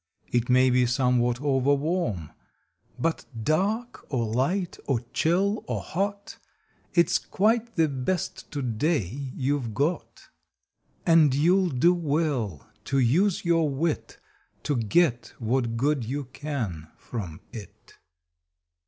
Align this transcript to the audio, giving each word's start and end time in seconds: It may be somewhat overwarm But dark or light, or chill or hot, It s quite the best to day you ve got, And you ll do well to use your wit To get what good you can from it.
It 0.31 0.49
may 0.49 0.71
be 0.71 0.87
somewhat 0.87 1.39
overwarm 1.41 2.31
But 2.97 3.23
dark 3.43 4.03
or 4.11 4.25
light, 4.25 4.79
or 4.87 5.01
chill 5.13 5.63
or 5.67 5.83
hot, 5.83 6.39
It 6.95 7.05
s 7.09 7.19
quite 7.19 7.75
the 7.75 7.87
best 7.87 8.49
to 8.53 8.63
day 8.63 9.05
you 9.35 9.59
ve 9.59 9.69
got, 9.75 10.29
And 11.05 11.35
you 11.35 11.65
ll 11.65 11.69
do 11.69 11.93
well 11.93 12.67
to 12.85 12.97
use 12.97 13.45
your 13.45 13.69
wit 13.69 14.17
To 14.63 14.75
get 14.75 15.35
what 15.37 15.77
good 15.77 16.03
you 16.03 16.23
can 16.25 16.87
from 16.97 17.41
it. 17.53 17.99